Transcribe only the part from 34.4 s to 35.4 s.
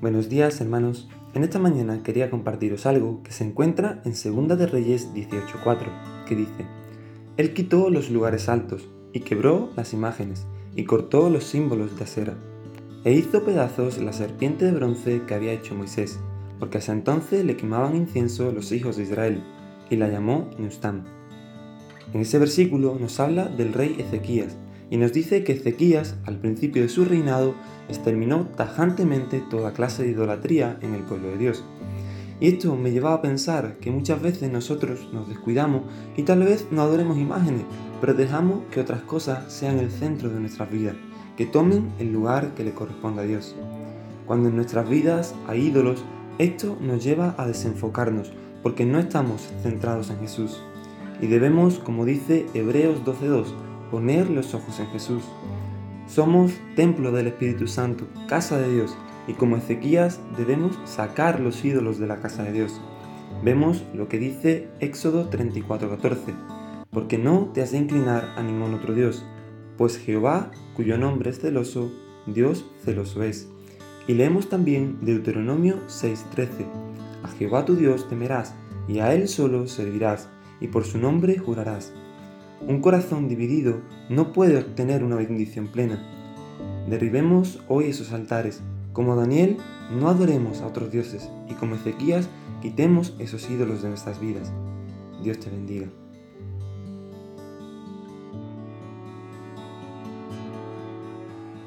nosotros nos